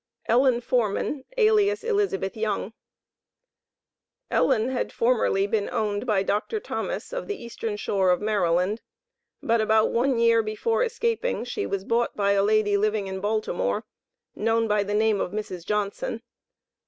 [0.27, 2.73] ELLEN FORMAN, alias ELIZABETH YOUNG.
[4.31, 6.59] Ellen had formerly been owned by Dr.
[6.59, 8.81] Thomas, of the Eastern Shore of Maryland,
[9.43, 13.85] but about one year before escaping, she was bought by a lady living in Baltimore
[14.33, 15.63] known by the name of Mrs.
[15.67, 16.23] Johnson.